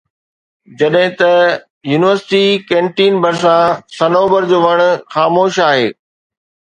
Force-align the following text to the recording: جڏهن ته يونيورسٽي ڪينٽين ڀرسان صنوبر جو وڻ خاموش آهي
جڏهن 0.77 1.11
ته 1.19 1.31
يونيورسٽي 1.91 2.41
ڪينٽين 2.69 3.13
ڀرسان 3.23 3.65
صنوبر 3.97 4.41
جو 4.53 4.57
وڻ 4.65 4.81
خاموش 5.13 5.59
آهي 5.67 5.85